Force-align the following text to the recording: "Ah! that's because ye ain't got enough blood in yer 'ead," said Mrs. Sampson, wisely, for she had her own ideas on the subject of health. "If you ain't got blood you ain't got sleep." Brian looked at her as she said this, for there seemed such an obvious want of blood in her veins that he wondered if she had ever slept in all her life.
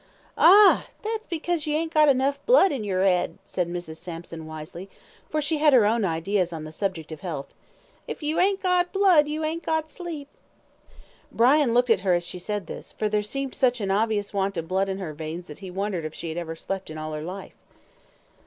"Ah! 0.35 0.87
that's 1.03 1.27
because 1.27 1.67
ye 1.67 1.75
ain't 1.75 1.93
got 1.93 2.09
enough 2.09 2.43
blood 2.47 2.71
in 2.71 2.83
yer 2.83 3.05
'ead," 3.05 3.37
said 3.45 3.69
Mrs. 3.69 3.97
Sampson, 3.97 4.47
wisely, 4.47 4.89
for 5.29 5.43
she 5.43 5.59
had 5.59 5.73
her 5.73 5.85
own 5.85 6.03
ideas 6.03 6.51
on 6.51 6.63
the 6.63 6.71
subject 6.71 7.11
of 7.11 7.19
health. 7.19 7.53
"If 8.07 8.23
you 8.23 8.39
ain't 8.39 8.63
got 8.63 8.91
blood 8.91 9.27
you 9.27 9.43
ain't 9.43 9.61
got 9.61 9.91
sleep." 9.91 10.27
Brian 11.31 11.75
looked 11.75 11.91
at 11.91 11.99
her 11.99 12.15
as 12.15 12.25
she 12.25 12.39
said 12.39 12.65
this, 12.65 12.93
for 12.93 13.09
there 13.09 13.21
seemed 13.21 13.53
such 13.53 13.79
an 13.79 13.91
obvious 13.91 14.33
want 14.33 14.57
of 14.57 14.67
blood 14.67 14.89
in 14.89 14.97
her 14.97 15.13
veins 15.13 15.45
that 15.45 15.59
he 15.59 15.69
wondered 15.69 16.03
if 16.03 16.15
she 16.15 16.29
had 16.29 16.37
ever 16.39 16.55
slept 16.55 16.89
in 16.89 16.97
all 16.97 17.13
her 17.13 17.21
life. 17.21 17.53